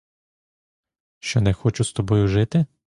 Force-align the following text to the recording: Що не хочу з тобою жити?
Що 1.19 1.41
не 1.41 1.53
хочу 1.53 1.83
з 1.83 1.93
тобою 1.93 2.27
жити? 2.27 2.65